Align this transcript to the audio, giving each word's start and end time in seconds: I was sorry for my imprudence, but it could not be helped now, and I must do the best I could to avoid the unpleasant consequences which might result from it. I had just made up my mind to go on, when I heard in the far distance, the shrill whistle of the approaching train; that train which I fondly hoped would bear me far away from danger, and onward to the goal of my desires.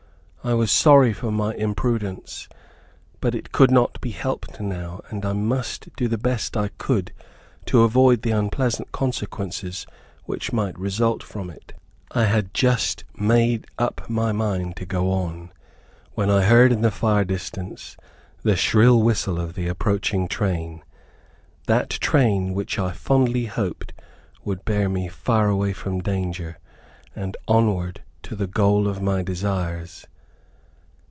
I 0.43 0.55
was 0.55 0.71
sorry 0.71 1.13
for 1.13 1.31
my 1.31 1.53
imprudence, 1.53 2.49
but 3.19 3.35
it 3.35 3.51
could 3.51 3.69
not 3.69 4.01
be 4.01 4.09
helped 4.09 4.59
now, 4.59 5.01
and 5.11 5.23
I 5.23 5.33
must 5.33 5.95
do 5.95 6.07
the 6.07 6.17
best 6.17 6.57
I 6.57 6.69
could 6.79 7.11
to 7.67 7.83
avoid 7.83 8.23
the 8.23 8.31
unpleasant 8.31 8.91
consequences 8.91 9.85
which 10.23 10.51
might 10.51 10.75
result 10.79 11.21
from 11.21 11.51
it. 11.51 11.73
I 12.09 12.23
had 12.25 12.55
just 12.55 13.03
made 13.13 13.67
up 13.77 14.09
my 14.09 14.31
mind 14.31 14.75
to 14.77 14.85
go 14.87 15.11
on, 15.11 15.51
when 16.13 16.31
I 16.31 16.41
heard 16.45 16.71
in 16.71 16.81
the 16.81 16.89
far 16.89 17.23
distance, 17.23 17.95
the 18.41 18.55
shrill 18.55 19.03
whistle 19.03 19.39
of 19.39 19.53
the 19.53 19.67
approaching 19.67 20.27
train; 20.27 20.81
that 21.67 21.91
train 21.91 22.55
which 22.55 22.79
I 22.79 22.93
fondly 22.93 23.45
hoped 23.45 23.93
would 24.43 24.65
bear 24.65 24.89
me 24.89 25.07
far 25.07 25.49
away 25.49 25.71
from 25.73 26.01
danger, 26.01 26.57
and 27.15 27.37
onward 27.47 28.01
to 28.23 28.35
the 28.35 28.47
goal 28.47 28.87
of 28.87 29.03
my 29.03 29.21
desires. 29.21 30.07